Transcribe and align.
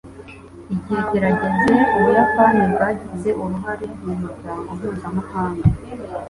Igihe 0.73 0.99
kirageze 1.09 1.71
Ubuyapani 1.97 2.61
bwagize 2.73 3.29
uruhare 3.43 3.85
mumuryango 4.05 4.67
mpuzamahanga 4.77 5.65